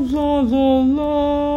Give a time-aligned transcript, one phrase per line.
[0.00, 1.47] la la la